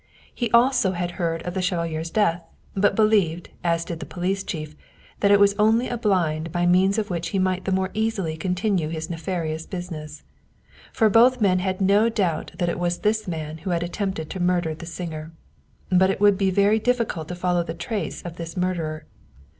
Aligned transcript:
He 0.33 0.49
also 0.49 0.93
had 0.93 1.11
heard 1.21 1.43
of 1.43 1.53
the 1.53 1.61
chevalier's 1.61 2.09
death, 2.09 2.41
but 2.73 2.95
believed, 2.95 3.49
as 3.63 3.85
did 3.85 3.99
the 3.99 4.07
police 4.07 4.43
chief, 4.43 4.75
that 5.19 5.29
it 5.29 5.39
was 5.39 5.53
only 5.59 5.89
a 5.89 5.95
blind 5.95 6.51
by 6.51 6.65
means 6.65 6.97
of 6.97 7.11
which 7.11 7.27
he 7.27 7.37
might 7.37 7.65
the 7.65 7.71
more 7.71 7.91
easily 7.93 8.35
continue 8.35 8.89
his 8.89 9.11
nefarious 9.11 9.67
business. 9.67 10.23
For 10.91 11.07
both 11.07 11.39
men 11.39 11.59
had 11.59 11.81
no 11.81 12.09
doubt 12.09 12.53
that 12.57 12.67
it 12.67 12.79
was 12.79 12.97
this 13.01 13.27
man 13.27 13.59
who 13.59 13.69
had 13.69 13.83
attempted 13.83 14.31
to 14.31 14.39
murder 14.39 14.73
the 14.73 14.87
singer. 14.87 15.33
But 15.91 16.09
it 16.09 16.19
would 16.19 16.35
be 16.35 16.49
very 16.49 16.79
difficult 16.79 17.27
to 17.27 17.35
follow 17.35 17.61
the 17.61 17.75
trace 17.75 18.23
of 18.23 18.37
this 18.37 18.57
murderer. 18.57 19.05